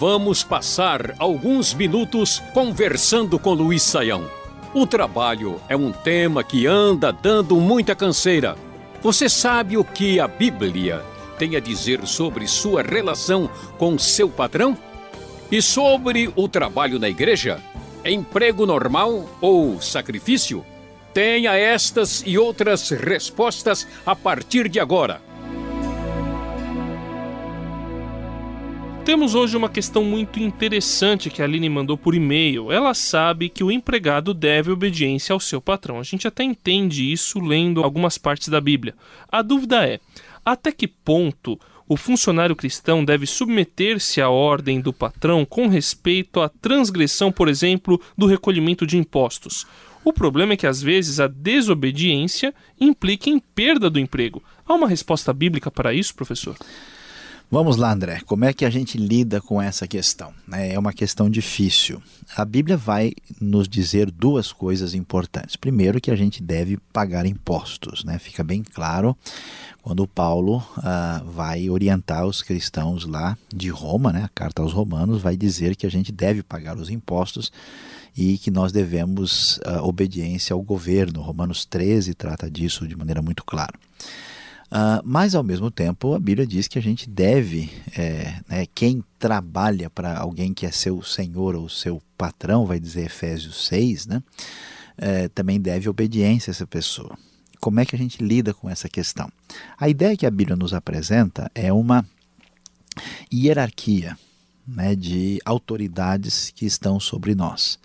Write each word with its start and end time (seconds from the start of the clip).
Vamos 0.00 0.42
passar 0.42 1.14
alguns 1.18 1.74
minutos 1.74 2.38
conversando 2.54 3.38
com 3.38 3.52
Luiz 3.52 3.82
Saião. 3.82 4.30
O 4.72 4.86
trabalho 4.86 5.60
é 5.68 5.76
um 5.76 5.92
tema 5.92 6.42
que 6.42 6.66
anda 6.66 7.12
dando 7.12 7.56
muita 7.56 7.94
canseira. 7.94 8.56
Você 9.02 9.28
sabe 9.28 9.76
o 9.76 9.84
que 9.84 10.18
a 10.18 10.26
Bíblia 10.26 11.04
tem 11.38 11.54
a 11.54 11.60
dizer 11.60 12.06
sobre 12.06 12.48
sua 12.48 12.80
relação 12.80 13.50
com 13.76 13.98
seu 13.98 14.30
patrão? 14.30 14.74
E 15.52 15.60
sobre 15.60 16.32
o 16.34 16.48
trabalho 16.48 16.98
na 16.98 17.10
igreja? 17.10 17.62
Emprego 18.06 18.64
normal 18.64 19.28
ou 19.38 19.82
sacrifício? 19.82 20.64
Tenha 21.12 21.54
estas 21.54 22.22
e 22.24 22.38
outras 22.38 22.88
respostas 22.88 23.86
a 24.06 24.16
partir 24.16 24.66
de 24.66 24.80
agora. 24.80 25.27
Temos 29.08 29.34
hoje 29.34 29.56
uma 29.56 29.70
questão 29.70 30.04
muito 30.04 30.38
interessante 30.38 31.30
que 31.30 31.40
a 31.40 31.46
Aline 31.46 31.70
mandou 31.70 31.96
por 31.96 32.14
e-mail. 32.14 32.70
Ela 32.70 32.92
sabe 32.92 33.48
que 33.48 33.64
o 33.64 33.72
empregado 33.72 34.34
deve 34.34 34.70
obediência 34.70 35.32
ao 35.32 35.40
seu 35.40 35.62
patrão. 35.62 35.98
A 35.98 36.02
gente 36.02 36.28
até 36.28 36.44
entende 36.44 37.10
isso 37.10 37.40
lendo 37.40 37.82
algumas 37.82 38.18
partes 38.18 38.48
da 38.48 38.60
Bíblia. 38.60 38.94
A 39.32 39.40
dúvida 39.40 39.88
é: 39.88 39.98
até 40.44 40.70
que 40.70 40.86
ponto 40.86 41.58
o 41.88 41.96
funcionário 41.96 42.54
cristão 42.54 43.02
deve 43.02 43.24
submeter-se 43.24 44.20
à 44.20 44.28
ordem 44.28 44.78
do 44.78 44.92
patrão 44.92 45.42
com 45.42 45.68
respeito 45.68 46.42
à 46.42 46.50
transgressão, 46.50 47.32
por 47.32 47.48
exemplo, 47.48 47.98
do 48.14 48.26
recolhimento 48.26 48.86
de 48.86 48.98
impostos? 48.98 49.66
O 50.04 50.12
problema 50.12 50.52
é 50.52 50.56
que 50.58 50.66
às 50.66 50.82
vezes 50.82 51.18
a 51.18 51.26
desobediência 51.26 52.54
implica 52.78 53.30
em 53.30 53.38
perda 53.38 53.88
do 53.88 53.98
emprego. 53.98 54.42
Há 54.66 54.74
uma 54.74 54.86
resposta 54.86 55.32
bíblica 55.32 55.70
para 55.70 55.94
isso, 55.94 56.14
professor? 56.14 56.58
Vamos 57.50 57.78
lá, 57.78 57.90
André. 57.90 58.20
Como 58.26 58.44
é 58.44 58.52
que 58.52 58.66
a 58.66 58.68
gente 58.68 58.98
lida 58.98 59.40
com 59.40 59.60
essa 59.60 59.88
questão? 59.88 60.34
É, 60.52 60.74
é 60.74 60.78
uma 60.78 60.92
questão 60.92 61.30
difícil. 61.30 62.02
A 62.36 62.44
Bíblia 62.44 62.76
vai 62.76 63.14
nos 63.40 63.66
dizer 63.66 64.10
duas 64.10 64.52
coisas 64.52 64.92
importantes. 64.92 65.56
Primeiro, 65.56 65.98
que 65.98 66.10
a 66.10 66.16
gente 66.16 66.42
deve 66.42 66.76
pagar 66.92 67.24
impostos. 67.24 68.04
Né? 68.04 68.18
Fica 68.18 68.44
bem 68.44 68.62
claro 68.62 69.16
quando 69.80 70.06
Paulo 70.06 70.58
uh, 70.58 71.24
vai 71.24 71.70
orientar 71.70 72.26
os 72.26 72.42
cristãos 72.42 73.06
lá 73.06 73.38
de 73.48 73.70
Roma, 73.70 74.12
né? 74.12 74.24
a 74.24 74.28
carta 74.28 74.60
aos 74.60 74.74
Romanos 74.74 75.22
vai 75.22 75.34
dizer 75.34 75.74
que 75.74 75.86
a 75.86 75.90
gente 75.90 76.12
deve 76.12 76.42
pagar 76.42 76.76
os 76.76 76.90
impostos 76.90 77.50
e 78.14 78.36
que 78.36 78.50
nós 78.50 78.72
devemos 78.72 79.56
uh, 79.58 79.82
obediência 79.84 80.52
ao 80.52 80.60
governo. 80.60 81.22
Romanos 81.22 81.64
13 81.64 82.12
trata 82.12 82.50
disso 82.50 82.86
de 82.86 82.94
maneira 82.94 83.22
muito 83.22 83.42
clara. 83.42 83.72
Uh, 84.70 85.00
mas, 85.02 85.34
ao 85.34 85.42
mesmo 85.42 85.70
tempo, 85.70 86.14
a 86.14 86.18
Bíblia 86.18 86.46
diz 86.46 86.68
que 86.68 86.78
a 86.78 86.82
gente 86.82 87.08
deve, 87.08 87.70
é, 87.96 88.34
né, 88.46 88.66
quem 88.74 89.02
trabalha 89.18 89.88
para 89.88 90.18
alguém 90.18 90.52
que 90.52 90.66
é 90.66 90.70
seu 90.70 91.02
senhor 91.02 91.54
ou 91.54 91.68
seu 91.70 92.02
patrão, 92.18 92.66
vai 92.66 92.78
dizer 92.78 93.06
Efésios 93.06 93.66
6, 93.66 94.06
né, 94.06 94.22
é, 94.98 95.28
também 95.28 95.58
deve 95.58 95.88
obediência 95.88 96.50
a 96.50 96.52
essa 96.52 96.66
pessoa. 96.66 97.16
Como 97.60 97.80
é 97.80 97.86
que 97.86 97.96
a 97.96 97.98
gente 97.98 98.22
lida 98.22 98.52
com 98.52 98.68
essa 98.68 98.88
questão? 98.88 99.30
A 99.78 99.88
ideia 99.88 100.16
que 100.16 100.26
a 100.26 100.30
Bíblia 100.30 100.56
nos 100.56 100.74
apresenta 100.74 101.50
é 101.54 101.72
uma 101.72 102.06
hierarquia 103.32 104.18
né, 104.66 104.94
de 104.94 105.40
autoridades 105.44 106.52
que 106.54 106.66
estão 106.66 107.00
sobre 107.00 107.34
nós. 107.34 107.78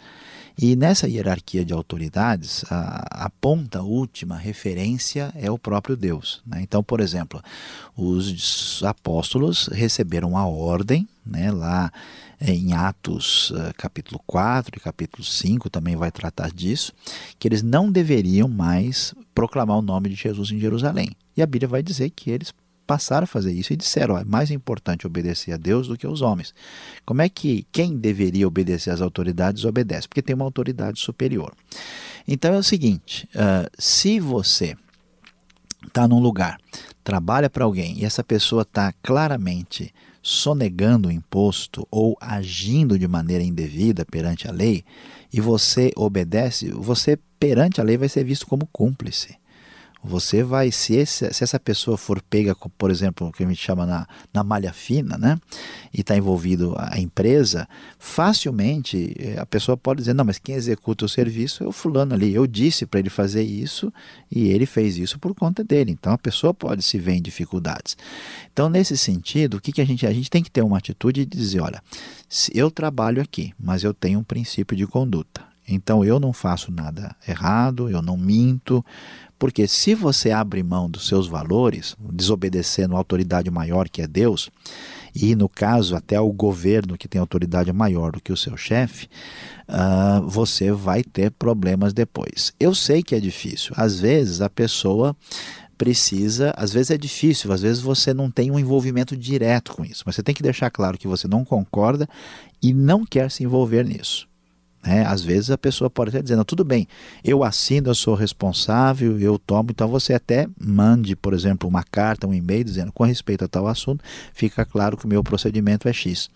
E 0.57 0.75
nessa 0.75 1.07
hierarquia 1.07 1.65
de 1.65 1.73
autoridades, 1.73 2.63
a, 2.69 3.25
a 3.25 3.29
ponta 3.29 3.81
última 3.81 4.37
referência 4.37 5.31
é 5.35 5.49
o 5.49 5.57
próprio 5.57 5.97
Deus. 5.97 6.41
Né? 6.45 6.61
Então, 6.61 6.83
por 6.83 6.99
exemplo, 6.99 7.41
os 7.97 8.81
apóstolos 8.83 9.67
receberam 9.67 10.37
a 10.37 10.45
ordem, 10.45 11.07
né, 11.25 11.51
lá 11.51 11.91
em 12.41 12.73
Atos 12.73 13.51
uh, 13.51 13.73
capítulo 13.77 14.19
4 14.27 14.77
e 14.77 14.79
capítulo 14.79 15.23
5 15.23 15.69
também 15.69 15.95
vai 15.95 16.11
tratar 16.11 16.51
disso, 16.51 16.91
que 17.39 17.47
eles 17.47 17.63
não 17.63 17.89
deveriam 17.89 18.49
mais 18.49 19.15
proclamar 19.33 19.77
o 19.77 19.81
nome 19.81 20.09
de 20.09 20.15
Jesus 20.15 20.51
em 20.51 20.59
Jerusalém. 20.59 21.11
E 21.37 21.41
a 21.41 21.45
Bíblia 21.45 21.67
vai 21.67 21.81
dizer 21.81 22.09
que 22.09 22.29
eles 22.29 22.53
passaram 22.85 23.23
a 23.23 23.27
fazer 23.27 23.51
isso 23.51 23.73
e 23.73 23.77
disseram: 23.77 24.15
ó, 24.15 24.19
é 24.19 24.23
mais 24.23 24.51
importante 24.51 25.07
obedecer 25.07 25.53
a 25.53 25.57
Deus 25.57 25.87
do 25.87 25.97
que 25.97 26.05
aos 26.05 26.21
homens. 26.21 26.53
Como 27.05 27.21
é 27.21 27.29
que 27.29 27.65
quem 27.71 27.97
deveria 27.97 28.47
obedecer 28.47 28.91
às 28.91 29.01
autoridades 29.01 29.65
obedece? 29.65 30.07
Porque 30.07 30.21
tem 30.21 30.35
uma 30.35 30.45
autoridade 30.45 30.99
superior. 30.99 31.53
Então 32.27 32.53
é 32.53 32.57
o 32.57 32.63
seguinte: 32.63 33.27
uh, 33.35 33.69
se 33.77 34.19
você 34.19 34.75
está 35.85 36.07
num 36.07 36.19
lugar, 36.19 36.59
trabalha 37.03 37.49
para 37.49 37.65
alguém 37.65 37.99
e 37.99 38.05
essa 38.05 38.23
pessoa 38.23 38.61
está 38.61 38.93
claramente 39.03 39.93
sonegando 40.21 41.09
o 41.09 41.11
imposto 41.11 41.85
ou 41.91 42.17
agindo 42.19 42.97
de 42.97 43.07
maneira 43.07 43.43
indevida 43.43 44.05
perante 44.05 44.47
a 44.47 44.51
lei 44.51 44.85
e 45.33 45.41
você 45.41 45.91
obedece, 45.97 46.71
você 46.71 47.19
perante 47.37 47.81
a 47.81 47.83
lei 47.83 47.97
vai 47.97 48.07
ser 48.07 48.23
visto 48.23 48.47
como 48.47 48.67
cúmplice. 48.71 49.35
Você 50.03 50.43
vai, 50.43 50.69
se, 50.69 50.95
esse, 50.95 51.33
se 51.33 51.43
essa 51.43 51.57
pessoa 51.57 51.97
for 51.97 52.21
pega, 52.21 52.53
por 52.77 52.91
exemplo, 52.91 53.27
o 53.27 53.31
que 53.31 53.43
a 53.43 53.47
gente 53.47 53.61
chama 53.61 53.85
na, 53.85 54.05
na 54.33 54.43
malha 54.43 54.73
fina, 54.73 55.17
né? 55.17 55.39
E 55.93 56.01
está 56.01 56.17
envolvido 56.17 56.75
a 56.77 56.99
empresa, 56.99 57.67
facilmente 57.97 59.15
eh, 59.17 59.39
a 59.39 59.45
pessoa 59.45 59.77
pode 59.77 59.99
dizer, 59.99 60.13
não, 60.13 60.25
mas 60.25 60.37
quem 60.37 60.55
executa 60.55 61.05
o 61.05 61.09
serviço 61.09 61.63
é 61.63 61.67
o 61.67 61.71
fulano 61.71 62.13
ali. 62.13 62.33
Eu 62.33 62.45
disse 62.45 62.85
para 62.85 62.99
ele 62.99 63.09
fazer 63.09 63.43
isso 63.43 63.93
e 64.29 64.49
ele 64.49 64.65
fez 64.65 64.97
isso 64.97 65.17
por 65.17 65.33
conta 65.33 65.63
dele. 65.63 65.91
Então 65.91 66.11
a 66.11 66.17
pessoa 66.17 66.53
pode 66.53 66.83
se 66.83 66.99
ver 66.99 67.13
em 67.13 67.21
dificuldades. 67.21 67.95
Então, 68.51 68.69
nesse 68.69 68.97
sentido, 68.97 69.57
o 69.57 69.61
que, 69.61 69.71
que 69.71 69.81
a 69.81 69.85
gente. 69.85 70.05
A 70.05 70.11
gente 70.13 70.29
tem 70.29 70.43
que 70.43 70.51
ter 70.51 70.61
uma 70.61 70.77
atitude 70.77 71.25
de 71.25 71.37
dizer, 71.37 71.61
olha, 71.61 71.81
eu 72.53 72.69
trabalho 72.69 73.21
aqui, 73.21 73.53
mas 73.59 73.83
eu 73.83 73.93
tenho 73.93 74.19
um 74.19 74.23
princípio 74.23 74.75
de 74.75 74.85
conduta. 74.85 75.53
Então 75.67 76.03
eu 76.03 76.19
não 76.19 76.33
faço 76.33 76.71
nada 76.71 77.15
errado, 77.27 77.89
eu 77.89 78.01
não 78.01 78.17
minto, 78.17 78.83
porque 79.43 79.67
se 79.67 79.93
você 79.93 80.31
abre 80.31 80.63
mão 80.63 80.89
dos 80.89 81.05
seus 81.05 81.27
valores, 81.27 81.97
desobedecendo 81.99 82.95
a 82.95 82.97
autoridade 82.97 83.51
maior 83.51 83.89
que 83.89 84.01
é 84.01 84.07
Deus, 84.07 84.49
e 85.13 85.35
no 85.35 85.49
caso 85.49 85.97
até 85.97 86.17
o 86.17 86.31
governo 86.31 86.97
que 86.97 87.09
tem 87.09 87.19
autoridade 87.19 87.69
maior 87.73 88.13
do 88.13 88.21
que 88.21 88.31
o 88.31 88.37
seu 88.37 88.55
chefe, 88.55 89.09
uh, 89.67 90.25
você 90.29 90.71
vai 90.71 91.03
ter 91.03 91.29
problemas 91.29 91.91
depois. 91.91 92.53
Eu 92.57 92.73
sei 92.73 93.03
que 93.03 93.15
é 93.15 93.19
difícil. 93.19 93.73
Às 93.75 93.99
vezes 93.99 94.39
a 94.39 94.49
pessoa 94.49 95.13
precisa, 95.77 96.53
às 96.55 96.71
vezes 96.71 96.91
é 96.91 96.97
difícil, 96.97 97.51
às 97.51 97.63
vezes 97.63 97.81
você 97.81 98.13
não 98.13 98.31
tem 98.31 98.49
um 98.49 98.57
envolvimento 98.57 99.13
direto 99.17 99.73
com 99.73 99.83
isso, 99.83 100.03
mas 100.05 100.15
você 100.15 100.23
tem 100.23 100.33
que 100.33 100.41
deixar 100.41 100.71
claro 100.71 100.97
que 100.97 101.05
você 101.05 101.27
não 101.27 101.43
concorda 101.43 102.07
e 102.61 102.73
não 102.73 103.05
quer 103.05 103.29
se 103.29 103.43
envolver 103.43 103.83
nisso. 103.83 104.25
Né? 104.85 105.05
Às 105.05 105.21
vezes 105.21 105.49
a 105.49 105.57
pessoa 105.57 105.89
pode 105.89 106.09
até 106.09 106.21
dizer, 106.21 106.35
não, 106.35 106.43
tudo 106.43 106.63
bem, 106.65 106.87
eu 107.23 107.43
assino, 107.43 107.89
eu 107.89 107.95
sou 107.95 108.15
responsável, 108.15 109.17
eu 109.19 109.39
tomo, 109.39 109.69
então 109.71 109.87
você 109.87 110.13
até 110.13 110.47
mande, 110.59 111.15
por 111.15 111.33
exemplo, 111.33 111.69
uma 111.69 111.83
carta, 111.83 112.27
um 112.27 112.33
e-mail 112.33 112.63
dizendo, 112.63 112.91
com 112.91 113.03
respeito 113.03 113.45
a 113.45 113.47
tal 113.47 113.67
assunto, 113.67 114.03
fica 114.33 114.65
claro 114.65 114.97
que 114.97 115.05
o 115.05 115.07
meu 115.07 115.23
procedimento 115.23 115.87
é 115.87 115.93
X. 115.93 116.29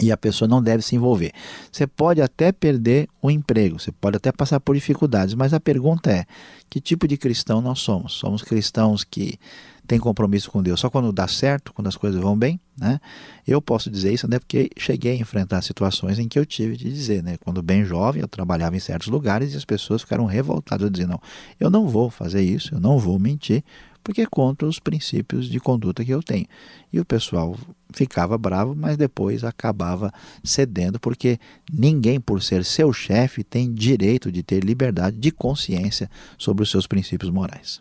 E 0.00 0.10
a 0.10 0.16
pessoa 0.16 0.48
não 0.48 0.60
deve 0.60 0.82
se 0.82 0.96
envolver. 0.96 1.30
Você 1.70 1.86
pode 1.86 2.20
até 2.20 2.50
perder 2.50 3.08
o 3.22 3.30
emprego, 3.30 3.78
você 3.78 3.92
pode 3.92 4.16
até 4.16 4.32
passar 4.32 4.58
por 4.58 4.74
dificuldades, 4.74 5.34
mas 5.34 5.54
a 5.54 5.60
pergunta 5.60 6.10
é: 6.10 6.24
que 6.68 6.80
tipo 6.80 7.06
de 7.06 7.16
cristão 7.16 7.60
nós 7.60 7.78
somos? 7.78 8.14
Somos 8.14 8.42
cristãos 8.42 9.04
que 9.04 9.38
tem 9.86 9.98
compromisso 9.98 10.50
com 10.50 10.62
Deus 10.62 10.80
só 10.80 10.88
quando 10.88 11.12
dá 11.12 11.28
certo, 11.28 11.72
quando 11.72 11.88
as 11.88 11.96
coisas 11.96 12.20
vão 12.20 12.36
bem, 12.36 12.58
né? 12.76 13.00
Eu 13.46 13.60
posso 13.60 13.90
dizer 13.90 14.12
isso, 14.12 14.28
né? 14.28 14.38
Porque 14.38 14.70
cheguei 14.78 15.12
a 15.12 15.16
enfrentar 15.16 15.62
situações 15.62 16.18
em 16.18 16.26
que 16.26 16.38
eu 16.38 16.46
tive 16.46 16.76
de 16.76 16.92
dizer, 16.92 17.22
né? 17.22 17.36
Quando 17.44 17.62
bem 17.62 17.84
jovem, 17.84 18.22
eu 18.22 18.28
trabalhava 18.28 18.76
em 18.76 18.80
certos 18.80 19.08
lugares 19.08 19.52
e 19.52 19.56
as 19.56 19.64
pessoas 19.64 20.02
ficaram 20.02 20.24
revoltadas, 20.24 20.90
dizendo, 20.90 21.10
não, 21.10 21.20
eu 21.60 21.70
não 21.70 21.86
vou 21.86 22.10
fazer 22.10 22.42
isso, 22.42 22.74
eu 22.74 22.80
não 22.80 22.98
vou 22.98 23.18
mentir, 23.18 23.62
porque 24.04 24.20
é 24.20 24.26
contra 24.26 24.68
os 24.68 24.78
princípios 24.78 25.48
de 25.48 25.58
conduta 25.58 26.04
que 26.04 26.12
eu 26.12 26.22
tenho. 26.22 26.46
E 26.92 27.00
o 27.00 27.04
pessoal 27.04 27.56
ficava 27.92 28.36
bravo, 28.36 28.74
mas 28.76 28.98
depois 28.98 29.42
acabava 29.42 30.12
cedendo, 30.42 31.00
porque 31.00 31.38
ninguém, 31.72 32.20
por 32.20 32.42
ser 32.42 32.64
seu 32.64 32.92
chefe, 32.92 33.42
tem 33.42 33.72
direito 33.72 34.30
de 34.30 34.42
ter 34.42 34.62
liberdade 34.62 35.16
de 35.16 35.30
consciência 35.30 36.10
sobre 36.36 36.62
os 36.62 36.70
seus 36.70 36.86
princípios 36.86 37.30
morais. 37.30 37.80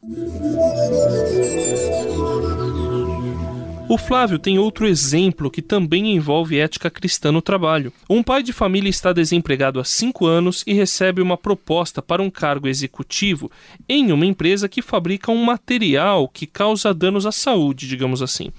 O 3.94 3.98
Flávio 4.00 4.40
tem 4.40 4.58
outro 4.58 4.88
exemplo 4.88 5.52
que 5.52 5.62
também 5.62 6.16
envolve 6.16 6.58
ética 6.58 6.90
cristã 6.90 7.32
no 7.32 7.44
trabalho. 7.44 7.94
Um 8.10 8.24
pai 8.24 8.42
de 8.42 8.52
família 8.52 8.90
está 8.90 9.14
desempregado 9.14 9.80
há 9.80 9.84
cinco 9.84 10.26
anos 10.26 10.64
e 10.66 10.74
recebe 10.74 11.22
uma 11.22 11.38
proposta 11.38 12.02
para 12.02 12.20
um 12.20 12.28
cargo 12.28 12.68
executivo 12.68 13.52
em 13.88 14.12
uma 14.12 14.26
empresa 14.26 14.68
que 14.68 14.82
fabrica 14.82 15.32
um 15.32 15.44
material 15.44 16.28
que 16.28 16.48
causa 16.48 16.92
danos 16.92 17.28
à 17.28 17.32
saúde, 17.32 17.88
digamos 17.88 18.24
assim. 18.24 18.50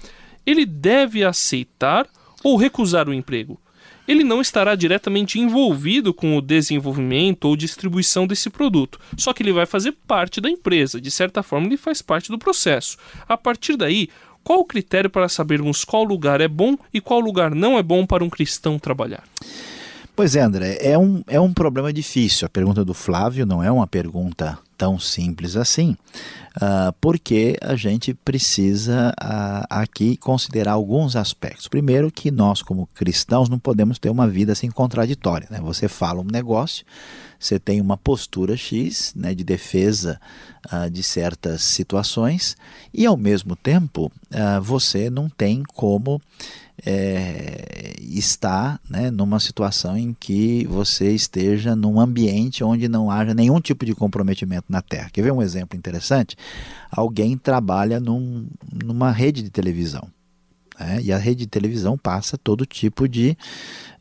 Ele 0.45 0.65
deve 0.65 1.21
aceitar 1.21 2.07
ou 2.41 2.55
recusar 2.55 3.09
o 3.09 3.13
emprego? 3.13 3.59
ele 4.07 4.23
não 4.23 4.41
estará 4.41 4.75
diretamente 4.75 5.39
envolvido 5.39 6.13
com 6.13 6.37
o 6.37 6.41
desenvolvimento 6.41 7.45
ou 7.45 7.55
distribuição 7.55 8.27
desse 8.27 8.49
produto, 8.49 8.99
só 9.17 9.33
que 9.33 9.41
ele 9.41 9.53
vai 9.53 9.65
fazer 9.65 9.93
parte 10.07 10.39
da 10.39 10.49
empresa, 10.49 11.01
de 11.01 11.09
certa 11.09 11.41
forma 11.41 11.67
ele 11.67 11.77
faz 11.77 12.01
parte 12.01 12.29
do 12.29 12.37
processo. 12.37 12.97
A 13.27 13.35
partir 13.35 13.75
daí, 13.75 14.09
Qual 14.45 14.59
o 14.59 14.63
critério 14.63 15.09
para 15.09 15.27
sabermos 15.27 15.83
qual 15.83 16.03
lugar 16.03 16.39
é 16.39 16.47
bom 16.47 16.77
e 16.93 17.01
qual 17.01 17.19
lugar 17.19 17.55
não 17.55 17.79
é 17.79 17.83
bom 17.83 18.05
para 18.05 18.23
um 18.23 18.29
cristão 18.29 18.77
trabalhar? 18.77 19.23
Pois 20.15 20.35
é, 20.35 20.41
André, 20.41 20.77
é 20.79 20.95
um, 20.95 21.23
é 21.27 21.41
um 21.41 21.51
problema 21.51 21.91
difícil. 21.91 22.45
A 22.45 22.49
pergunta 22.49 22.85
do 22.85 22.93
Flávio 22.93 23.43
não 23.43 23.63
é 23.63 23.71
uma 23.71 23.87
pergunta 23.87 24.55
tão 24.77 24.99
simples 24.99 25.55
assim, 25.55 25.97
uh, 26.57 26.93
porque 27.01 27.57
a 27.59 27.75
gente 27.75 28.13
precisa 28.13 29.13
uh, 29.19 29.65
aqui 29.67 30.15
considerar 30.17 30.73
alguns 30.73 31.15
aspectos. 31.15 31.67
Primeiro, 31.67 32.11
que 32.11 32.29
nós, 32.29 32.61
como 32.61 32.87
cristãos, 32.93 33.49
não 33.49 33.57
podemos 33.57 33.97
ter 33.97 34.11
uma 34.11 34.27
vida 34.27 34.51
assim 34.51 34.69
contraditória. 34.69 35.47
Né? 35.49 35.59
Você 35.61 35.87
fala 35.87 36.21
um 36.21 36.31
negócio, 36.31 36.85
você 37.45 37.59
tem 37.59 37.79
uma 37.79 37.97
postura 37.97 38.57
X 38.57 39.13
né, 39.15 39.35
de 39.35 39.43
defesa 39.43 40.19
uh, 40.71 40.89
de 40.89 41.03
certas 41.03 41.63
situações, 41.63 42.57
e 42.93 43.05
ao 43.05 43.17
mesmo 43.17 43.55
tempo 43.55 44.11
você 44.61 45.09
não 45.09 45.29
tem 45.29 45.63
como 45.63 46.21
é, 46.83 47.93
está 47.99 48.79
né, 48.89 49.09
numa 49.09 49.39
situação 49.39 49.97
em 49.97 50.13
que 50.13 50.65
você 50.67 51.11
esteja 51.11 51.75
num 51.75 51.99
ambiente 51.99 52.63
onde 52.63 52.87
não 52.87 53.09
haja 53.09 53.33
nenhum 53.33 53.61
tipo 53.61 53.85
de 53.85 53.95
comprometimento 53.95 54.65
na 54.69 54.81
Terra. 54.81 55.09
Quer 55.11 55.21
ver 55.21 55.31
um 55.31 55.41
exemplo 55.41 55.77
interessante? 55.77 56.35
Alguém 56.91 57.37
trabalha 57.37 57.99
num, 57.99 58.47
numa 58.71 59.11
rede 59.11 59.41
de 59.41 59.49
televisão. 59.49 60.07
Né, 60.79 60.99
e 61.01 61.13
a 61.13 61.17
rede 61.17 61.39
de 61.39 61.47
televisão 61.47 61.97
passa 61.97 62.37
todo 62.37 62.65
tipo 62.65 63.07
de, 63.07 63.37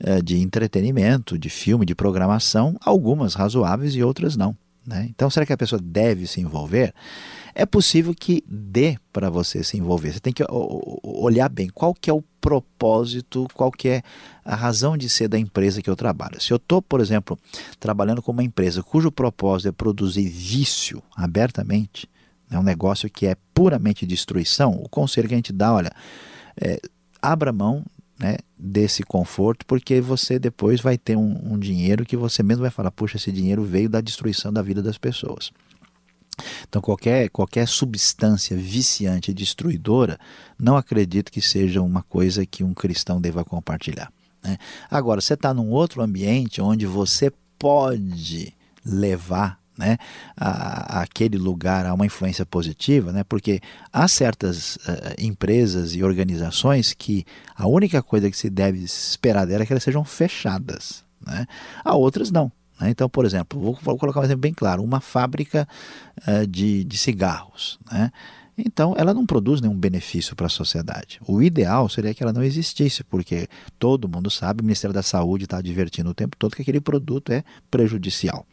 é, 0.01 0.21
de 0.21 0.39
entretenimento, 0.39 1.39
de 1.39 1.49
filme, 1.49 1.87
de 1.87 1.95
programação, 1.95 2.77
algumas 2.81 3.35
razoáveis 3.35 3.95
e 3.95 4.03
outras 4.03 4.37
não. 4.37 4.57
Né? 4.87 5.07
Então, 5.09 5.31
será 5.31 5.47
que 5.47 5.53
a 5.53 5.57
pessoa 5.57 5.81
deve 5.83 6.27
se 6.27 6.41
envolver? 6.41 6.93
É 7.55 7.65
possível 7.65 8.15
que 8.15 8.45
dê 8.47 8.99
para 9.13 9.31
você 9.31 9.63
se 9.65 9.79
envolver. 9.79 10.13
Você 10.13 10.21
tem 10.21 10.33
que 10.33 10.45
olhar 11.03 11.49
bem 11.49 11.69
qual 11.69 11.95
que 11.95 12.11
é 12.11 12.13
o 12.13 12.23
propósito, 12.41 13.47
qual 13.55 13.71
que 13.71 13.89
é 13.89 14.03
a 14.45 14.55
razão 14.55 14.97
de 14.97 15.09
ser 15.09 15.29
da 15.29 15.39
empresa 15.39 15.81
que 15.81 15.89
eu 15.89 15.97
trabalho. 15.97 16.41
Se 16.41 16.53
eu 16.53 16.57
estou, 16.57 16.83
por 16.83 17.01
exemplo, 17.01 17.39
trabalhando 17.81 18.21
com 18.21 18.33
uma 18.33 18.43
empresa 18.43 18.83
cujo 18.83 19.11
propósito 19.11 19.69
é 19.69 19.73
produzir 19.73 20.29
vício 20.29 21.03
abertamente, 21.17 22.11
é 22.51 22.59
um 22.59 22.63
negócio 22.63 23.09
que 23.09 23.27
é 23.27 23.37
puramente 23.55 24.05
destruição, 24.05 24.73
o 24.73 24.89
conselho 24.89 25.29
que 25.29 25.35
a 25.35 25.39
gente 25.39 25.53
dá, 25.53 25.73
olha, 25.73 25.93
é, 26.61 26.81
abra 27.21 27.53
mão 27.53 27.85
né, 28.19 28.37
desse 28.57 29.03
conforto, 29.03 29.67
porque 29.67 30.01
você 30.01 30.39
depois 30.39 30.81
vai 30.81 30.97
ter 30.97 31.17
um, 31.17 31.55
um, 31.55 31.59
dinheiro 31.59 32.05
que 32.05 32.17
você 32.17 32.43
mesmo 32.43 32.63
vai 32.63 32.71
falar, 32.71 32.91
puxa, 32.91 33.17
esse 33.17 33.33
dinheiro 33.33 33.65
veio 33.65 33.89
da 33.89 34.01
destruição 34.01 34.53
da 34.53 34.63
vida 34.63 34.83
das 34.83 34.99
pessoas. 34.99 35.51
Então, 36.69 36.83
qualquer, 36.83 37.29
qualquer 37.31 37.69
substância 37.69 38.57
viciante 38.57 39.31
e 39.31 39.35
destruidora, 39.35 40.19
não 40.59 40.77
acredito 40.77 41.31
que 41.31 41.41
seja 41.41 41.81
uma 41.81 42.03
coisa 42.03 42.45
que 42.45 42.65
um 42.65 42.75
cristão 42.75 43.21
deva 43.21 43.45
compartilhar. 43.45 44.13
Né? 44.43 44.59
Agora, 44.91 45.21
você 45.21 45.35
está 45.35 45.55
num 45.55 45.71
outro 45.71 46.03
ambiente 46.03 46.61
onde 46.61 46.87
você 46.87 47.33
pode 47.59 48.53
levar 48.85 49.61
né, 49.77 49.97
a, 50.37 51.03
aquele 51.03 51.37
lugar 51.37 51.87
a 51.87 51.95
uma 51.95 52.07
influência 52.07 52.47
positiva, 52.47 53.13
né, 53.13 53.25
porque 53.25 53.61
há 53.93 54.07
certas 54.07 54.77
uh, 54.77 55.15
empresas 55.19 55.95
e 55.95 56.03
organizações 56.03 56.93
que 56.93 57.25
a 57.57 57.67
única 57.67 58.03
coisa 58.03 58.31
que 58.31 58.37
se 58.37 58.49
deve 58.49 58.79
esperar 58.79 59.47
dela 59.47 59.63
é 59.63 59.67
que 59.67 59.73
elas 59.73 59.83
sejam 59.83 60.05
fechadas. 60.05 61.05
Né? 61.27 61.47
Há 61.85 61.95
outras 61.95 62.31
não. 62.31 62.51
Né? 62.81 62.91
Então, 62.91 63.09
por 63.09 63.25
exemplo, 63.25 63.61
vou, 63.61 63.79
vou, 63.83 63.97
colocar 63.97 64.21
um 64.21 64.25
exemplo 64.25 64.43
bem 64.43 64.55
claro: 64.55 64.83
uma 64.83 65.01
fábrica 65.01 65.67
uh, 66.27 66.47
de, 66.47 66.85
de 66.85 66.99
cigarros. 66.99 67.79
Né? 67.91 68.11
Então, 68.57 68.95
ela 68.97 69.13
não 69.13 69.27
produz 69.27 69.61
nenhum 69.61 69.77
benefício 69.77 70.37
para 70.37 70.47
a 70.47 70.51
sociedade. 70.51 71.21
O 71.27 71.43
ideal 71.43 71.89
seria 71.89 72.15
que 72.15 72.23
ela 72.23 72.33
não 72.33 72.43
existisse, 72.43 73.03
porque 73.03 73.49
todo 73.79 74.09
mundo 74.09 74.31
sabe, 74.31 74.61
o 74.61 74.65
Ministério 74.65 74.95
da 74.95 75.03
Saúde 75.03 75.45
está 75.45 75.59
advertindo 75.59 76.11
o 76.11 76.15
tempo 76.15 76.37
todo 76.37 76.55
que 76.55 76.63
aquele 76.63 76.81
produto 76.81 77.33
é 77.33 77.43
prejudicial. 77.71 78.47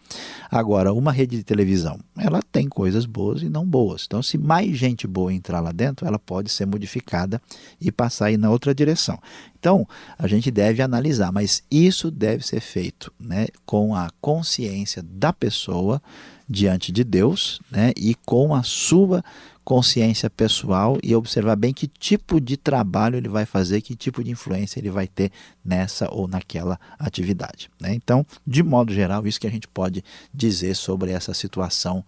Agora, 0.50 0.92
uma 0.92 1.12
rede 1.12 1.38
de 1.38 1.44
televisão, 1.44 2.00
ela 2.18 2.42
tem 2.52 2.68
coisas 2.68 3.06
boas 3.06 3.42
e 3.42 3.50
não 3.50 3.66
boas. 3.66 4.04
Então, 4.06 4.22
se 4.24 4.38
mais 4.38 4.76
gente 4.76 5.08
boa 5.08 5.34
entrar 5.34 5.60
lá 5.60 5.72
dentro, 5.72 6.06
ela 6.06 6.20
pode 6.20 6.50
ser 6.50 6.66
modificada 6.66 7.42
e 7.80 7.92
passar 7.92 8.26
aí 8.26 8.38
na 8.38 8.50
outra 8.50 8.74
direção. 8.74 9.20
Então, 9.60 9.88
a 10.18 10.28
gente 10.28 10.50
deve 10.50 10.82
analisar, 10.82 11.32
mas 11.32 11.64
isso 11.70 12.10
deve 12.10 12.46
ser 12.46 12.60
feito 12.60 13.14
né, 13.20 13.48
com 13.66 13.96
a 13.96 14.10
consciência 14.20 15.04
da 15.04 15.32
pessoa 15.32 16.02
diante 16.50 16.92
de 16.92 17.04
Deus 17.04 17.62
né, 17.72 17.94
e 17.96 18.16
com 18.26 18.54
a 18.54 18.64
sua 18.64 19.24
consciência 19.72 20.30
pessoal 20.30 20.98
e 21.02 21.16
observar 21.16 21.56
bem 21.56 21.74
que 21.74 21.88
tipo 21.88 22.42
de 22.42 22.58
trabalho 22.58 23.16
ele 23.16 23.30
vai 23.30 23.46
fazer, 23.46 23.80
que 23.80 23.96
tipo 23.96 24.22
de 24.22 24.30
influência 24.30 24.82
ele 24.82 24.90
vai 24.90 25.08
ter 25.08 25.32
nessa 25.64 26.14
ou 26.14 26.28
naquela 26.28 26.78
atividade. 27.00 27.70
Né? 27.80 27.94
Então, 27.94 28.26
de 28.46 28.62
modo 28.64 28.94
geral, 28.94 29.26
isso 29.26 29.40
que 29.40 29.48
a 29.48 29.50
gente 29.50 29.70
pode 29.70 30.04
dizer 30.34 30.76
sobre 30.76 31.12
essa 31.12 31.34
situação 31.34 32.04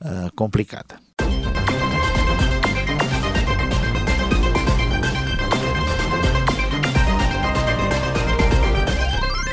uh, 0.00 0.34
complicada. 0.34 0.98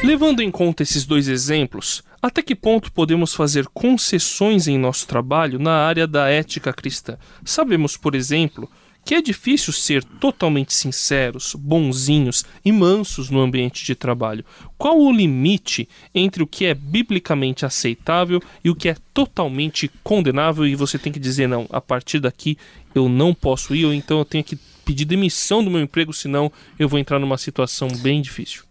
Levando 0.02 0.42
em 0.42 0.50
conta 0.50 0.82
esses 0.82 1.06
dois 1.06 1.28
exemplos, 1.28 2.04
até 2.22 2.42
que 2.42 2.56
ponto 2.56 2.92
podemos 2.92 3.34
fazer 3.34 3.68
concessões 3.68 4.68
em 4.68 4.78
nosso 4.78 5.08
trabalho 5.08 5.58
na 5.58 5.72
área 5.72 6.06
da 6.06 6.28
ética 6.28 6.74
cristã? 6.74 7.18
Sabemos, 7.46 7.96
por 7.96 8.14
exemplo, 8.14 8.70
que 9.06 9.16
é 9.16 9.22
difícil 9.22 9.72
ser 9.74 10.04
totalmente 10.04 10.74
sinceros, 10.74 11.56
bonzinhos 11.56 12.44
e 12.64 12.72
mansos 12.72 13.30
no 13.30 13.40
ambiente 13.40 13.86
de 13.86 13.96
trabalho. 13.96 14.46
Qual 14.78 15.00
o 15.00 15.12
limite 15.12 15.88
entre 16.14 16.44
o 16.44 16.48
que 16.48 16.66
é 16.66 16.74
biblicamente 16.74 17.66
aceitável 17.66 18.42
e 18.64 18.70
o 18.70 18.76
que 18.76 18.90
é 18.90 18.96
totalmente 19.14 19.90
condenável 20.04 20.68
e 20.68 20.76
você 20.76 21.00
tem 21.00 21.12
que 21.12 21.20
dizer 21.20 21.48
não, 21.48 21.66
a 21.72 21.82
partir 21.82 22.20
daqui 22.20 22.58
eu 22.94 23.08
não 23.08 23.34
posso 23.34 23.74
ir 23.74 23.86
ou 23.86 23.94
então 23.94 24.20
eu 24.20 24.26
tenho 24.26 24.44
que 24.44 24.58
pedir 24.84 25.06
demissão 25.06 25.64
do 25.64 25.72
meu 25.72 25.82
emprego, 25.82 26.14
senão 26.14 26.52
eu 26.78 26.90
vou 26.90 27.00
entrar 27.00 27.18
numa 27.18 27.38
situação 27.38 27.88
bem 28.02 28.22
difícil. 28.22 28.69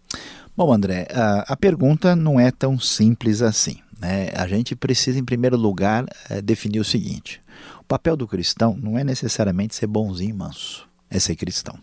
Bom, 0.59 0.73
André, 0.73 1.07
a, 1.13 1.53
a 1.53 1.55
pergunta 1.55 2.17
não 2.17 2.37
é 2.37 2.51
tão 2.51 2.77
simples 2.77 3.41
assim. 3.41 3.77
Né? 3.97 4.27
A 4.35 4.45
gente 4.45 4.75
precisa, 4.75 5.17
em 5.17 5.23
primeiro 5.23 5.55
lugar, 5.55 6.05
é, 6.29 6.41
definir 6.41 6.81
o 6.81 6.83
seguinte: 6.83 7.41
o 7.79 7.83
papel 7.85 8.17
do 8.17 8.27
cristão 8.27 8.75
não 8.75 8.99
é 8.99 9.03
necessariamente 9.05 9.73
ser 9.73 9.87
bonzinho 9.87 10.31
e 10.31 10.33
manso, 10.33 10.85
é 11.09 11.17
ser 11.17 11.37
cristão. 11.37 11.79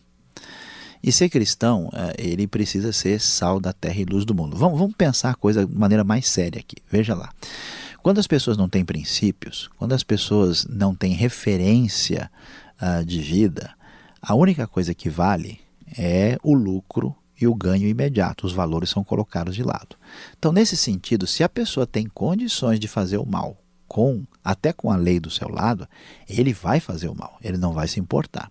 E 1.03 1.11
ser 1.11 1.31
cristão, 1.31 1.89
é, 1.95 2.17
ele 2.19 2.47
precisa 2.47 2.93
ser 2.93 3.19
sal 3.19 3.59
da 3.59 3.73
terra 3.73 3.99
e 3.99 4.05
luz 4.05 4.27
do 4.27 4.35
mundo. 4.35 4.59
Vamos, 4.59 4.79
vamos 4.79 4.95
pensar 4.95 5.31
a 5.31 5.35
coisa 5.35 5.65
de 5.65 5.75
maneira 5.75 6.05
mais 6.05 6.29
séria 6.29 6.61
aqui. 6.61 6.77
Veja 6.87 7.15
lá. 7.15 7.33
Quando 8.03 8.19
as 8.19 8.27
pessoas 8.27 8.59
não 8.59 8.69
têm 8.69 8.85
princípios, 8.85 9.71
quando 9.79 9.95
as 9.95 10.03
pessoas 10.03 10.67
não 10.69 10.95
têm 10.95 11.15
referência 11.15 12.31
uh, 12.79 13.03
de 13.07 13.23
vida, 13.23 13.73
a 14.21 14.35
única 14.35 14.67
coisa 14.67 14.93
que 14.93 15.09
vale 15.09 15.61
é 15.97 16.37
o 16.43 16.53
lucro 16.53 17.17
e 17.41 17.47
o 17.47 17.55
ganho 17.55 17.89
imediato. 17.89 18.47
Os 18.47 18.53
valores 18.53 18.91
são 18.91 19.05
colocados 19.05 19.55
de 19.55 19.63
lado. 19.63 19.97
Então, 20.39 20.53
nesse 20.53 20.77
sentido, 20.77 21.27
se 21.27 21.43
a 21.43 21.49
pessoa 21.49 21.87
tem 21.87 22.07
condições 22.07 22.81
de 22.81 22.89
fazer 22.89 23.19
o 23.19 23.27
mal, 23.27 23.57
com 23.87 24.25
até 24.43 24.73
com 24.73 24.91
a 24.91 24.97
lei 24.97 25.21
do 25.21 25.31
seu 25.31 25.49
lado, 25.49 25.89
ele 26.29 26.53
vai 26.53 26.81
fazer 26.81 27.09
o 27.09 27.15
mal, 27.15 27.39
ele 27.43 27.57
não 27.57 27.73
vai 27.73 27.89
se 27.89 28.01
importar. 28.01 28.51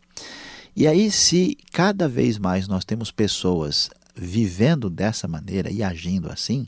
E 0.75 0.87
aí, 0.87 1.09
se 1.11 1.57
cada 1.71 2.07
vez 2.07 2.37
mais 2.37 2.67
nós 2.67 2.83
temos 2.83 3.11
pessoas 3.11 3.89
vivendo 4.15 4.89
dessa 4.89 5.27
maneira 5.27 5.71
e 5.71 5.83
agindo 5.83 6.31
assim, 6.31 6.67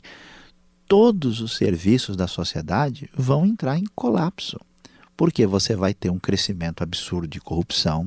todos 0.86 1.40
os 1.40 1.56
serviços 1.56 2.16
da 2.16 2.26
sociedade 2.26 3.10
vão 3.14 3.44
entrar 3.44 3.78
em 3.78 3.84
colapso 3.94 4.58
porque 5.18 5.44
você 5.48 5.74
vai 5.74 5.92
ter 5.92 6.10
um 6.10 6.18
crescimento 6.18 6.80
absurdo 6.80 7.26
de 7.26 7.40
corrupção, 7.40 8.06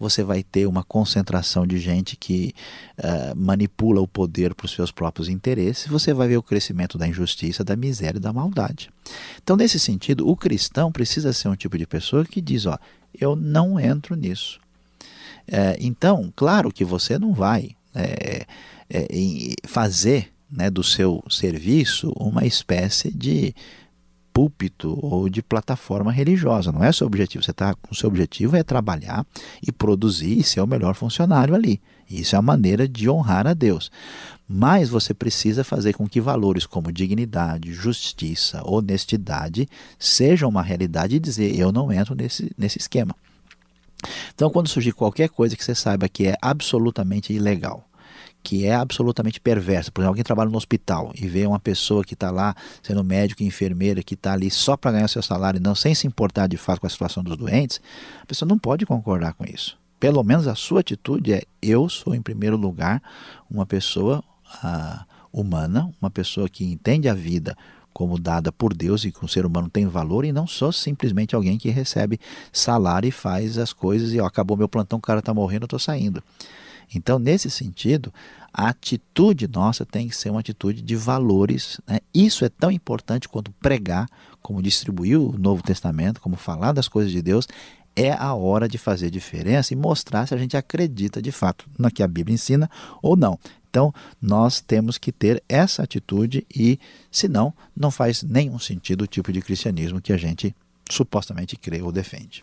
você 0.00 0.24
vai 0.24 0.42
ter 0.42 0.66
uma 0.66 0.82
concentração 0.82 1.64
de 1.64 1.78
gente 1.78 2.16
que 2.16 2.52
uh, 2.98 3.36
manipula 3.36 4.00
o 4.00 4.08
poder 4.08 4.52
para 4.52 4.64
os 4.66 4.72
seus 4.72 4.90
próprios 4.90 5.28
interesses, 5.28 5.86
você 5.86 6.12
vai 6.12 6.26
ver 6.26 6.38
o 6.38 6.42
crescimento 6.42 6.98
da 6.98 7.06
injustiça, 7.06 7.62
da 7.62 7.76
miséria 7.76 8.18
e 8.18 8.20
da 8.20 8.32
maldade. 8.32 8.90
Então, 9.40 9.56
nesse 9.56 9.78
sentido, 9.78 10.28
o 10.28 10.36
cristão 10.36 10.90
precisa 10.90 11.32
ser 11.32 11.46
um 11.46 11.54
tipo 11.54 11.78
de 11.78 11.86
pessoa 11.86 12.24
que 12.24 12.40
diz: 12.40 12.66
ó, 12.66 12.76
eu 13.18 13.36
não 13.36 13.78
entro 13.78 14.16
nisso. 14.16 14.58
É, 15.46 15.76
então, 15.78 16.32
claro 16.34 16.72
que 16.72 16.84
você 16.84 17.16
não 17.16 17.32
vai 17.32 17.76
é, 17.94 18.44
é, 18.90 19.06
fazer 19.68 20.32
né, 20.50 20.68
do 20.68 20.82
seu 20.82 21.22
serviço 21.30 22.12
uma 22.16 22.44
espécie 22.44 23.08
de 23.08 23.54
púlpito 24.40 24.98
ou 25.02 25.28
de 25.28 25.42
plataforma 25.42 26.10
religiosa. 26.10 26.72
Não 26.72 26.82
é 26.82 26.90
seu 26.90 27.06
objetivo. 27.06 27.44
Você 27.44 27.52
tá, 27.52 27.76
o 27.90 27.94
seu 27.94 28.08
objetivo 28.08 28.56
é 28.56 28.62
trabalhar 28.62 29.26
e 29.62 29.70
produzir 29.70 30.38
e 30.38 30.42
ser 30.42 30.62
o 30.62 30.66
melhor 30.66 30.94
funcionário 30.94 31.54
ali. 31.54 31.78
Isso 32.10 32.34
é 32.34 32.38
a 32.38 32.42
maneira 32.42 32.88
de 32.88 33.08
honrar 33.10 33.46
a 33.46 33.52
Deus. 33.52 33.90
Mas 34.48 34.88
você 34.88 35.12
precisa 35.12 35.62
fazer 35.62 35.92
com 35.92 36.08
que 36.08 36.22
valores 36.22 36.64
como 36.64 36.90
dignidade, 36.90 37.72
justiça, 37.74 38.62
honestidade 38.64 39.68
sejam 39.98 40.48
uma 40.48 40.62
realidade 40.62 41.16
e 41.16 41.20
dizer: 41.20 41.54
eu 41.54 41.70
não 41.70 41.92
entro 41.92 42.14
nesse, 42.14 42.50
nesse 42.56 42.78
esquema. 42.78 43.14
Então, 44.34 44.48
quando 44.48 44.68
surgir 44.68 44.92
qualquer 44.92 45.28
coisa 45.28 45.54
que 45.54 45.62
você 45.62 45.74
saiba 45.74 46.08
que 46.08 46.26
é 46.26 46.36
absolutamente 46.40 47.34
ilegal, 47.34 47.84
que 48.42 48.66
é 48.66 48.74
absolutamente 48.74 49.40
perversa. 49.40 49.90
Por 49.90 50.00
exemplo, 50.00 50.10
alguém 50.10 50.24
trabalha 50.24 50.50
no 50.50 50.56
hospital 50.56 51.12
e 51.14 51.26
vê 51.26 51.46
uma 51.46 51.60
pessoa 51.60 52.04
que 52.04 52.14
está 52.14 52.30
lá, 52.30 52.54
sendo 52.82 53.04
médico 53.04 53.42
enfermeira, 53.42 54.02
que 54.02 54.14
está 54.14 54.32
ali 54.32 54.50
só 54.50 54.76
para 54.76 54.92
ganhar 54.92 55.08
seu 55.08 55.22
salário 55.22 55.60
não 55.60 55.74
sem 55.74 55.94
se 55.94 56.06
importar 56.06 56.46
de 56.46 56.56
fato 56.56 56.80
com 56.80 56.86
a 56.86 56.90
situação 56.90 57.22
dos 57.22 57.36
doentes, 57.36 57.80
a 58.22 58.26
pessoa 58.26 58.48
não 58.48 58.58
pode 58.58 58.86
concordar 58.86 59.34
com 59.34 59.44
isso. 59.44 59.78
Pelo 59.98 60.22
menos 60.22 60.48
a 60.48 60.54
sua 60.54 60.80
atitude 60.80 61.34
é: 61.34 61.42
eu 61.60 61.88
sou, 61.88 62.14
em 62.14 62.22
primeiro 62.22 62.56
lugar, 62.56 63.02
uma 63.50 63.66
pessoa 63.66 64.24
ah, 64.62 65.04
humana, 65.32 65.92
uma 66.00 66.10
pessoa 66.10 66.48
que 66.48 66.64
entende 66.64 67.08
a 67.08 67.14
vida 67.14 67.56
como 67.92 68.18
dada 68.18 68.50
por 68.50 68.72
Deus 68.72 69.04
e 69.04 69.12
que 69.12 69.24
o 69.24 69.28
ser 69.28 69.44
humano 69.44 69.68
tem 69.68 69.86
valor 69.86 70.24
e 70.24 70.32
não 70.32 70.46
sou 70.46 70.72
simplesmente 70.72 71.34
alguém 71.34 71.58
que 71.58 71.68
recebe 71.70 72.18
salário 72.52 73.08
e 73.08 73.10
faz 73.10 73.58
as 73.58 73.72
coisas 73.72 74.12
e 74.12 74.20
ó, 74.20 74.26
acabou 74.26 74.56
meu 74.56 74.68
plantão, 74.68 74.98
o 74.98 75.02
cara 75.02 75.18
está 75.18 75.34
morrendo, 75.34 75.62
eu 75.62 75.66
estou 75.66 75.78
saindo. 75.78 76.22
Então, 76.94 77.18
nesse 77.18 77.50
sentido, 77.50 78.12
a 78.52 78.68
atitude 78.68 79.46
nossa 79.48 79.86
tem 79.86 80.08
que 80.08 80.16
ser 80.16 80.30
uma 80.30 80.40
atitude 80.40 80.82
de 80.82 80.96
valores. 80.96 81.80
Né? 81.86 82.00
Isso 82.12 82.44
é 82.44 82.48
tão 82.48 82.70
importante 82.70 83.28
quanto 83.28 83.52
pregar, 83.52 84.08
como 84.42 84.62
distribuir 84.62 85.20
o 85.20 85.38
Novo 85.38 85.62
Testamento, 85.62 86.20
como 86.20 86.36
falar 86.36 86.72
das 86.72 86.88
coisas 86.88 87.12
de 87.12 87.22
Deus. 87.22 87.46
É 87.94 88.12
a 88.12 88.34
hora 88.34 88.68
de 88.68 88.78
fazer 88.78 89.10
diferença 89.10 89.72
e 89.72 89.76
mostrar 89.76 90.26
se 90.26 90.34
a 90.34 90.38
gente 90.38 90.56
acredita 90.56 91.20
de 91.20 91.32
fato 91.32 91.66
no 91.78 91.90
que 91.90 92.02
a 92.02 92.08
Bíblia 92.08 92.34
ensina 92.34 92.70
ou 93.02 93.16
não. 93.16 93.38
Então, 93.68 93.92
nós 94.20 94.60
temos 94.60 94.98
que 94.98 95.12
ter 95.12 95.42
essa 95.48 95.82
atitude 95.82 96.44
e, 96.54 96.78
senão, 97.10 97.54
não 97.76 97.90
faz 97.90 98.22
nenhum 98.22 98.58
sentido 98.58 99.02
o 99.02 99.06
tipo 99.06 99.32
de 99.32 99.40
cristianismo 99.40 100.00
que 100.00 100.12
a 100.12 100.16
gente 100.16 100.54
supostamente 100.90 101.56
crê 101.56 101.80
ou 101.80 101.92
defende. 101.92 102.42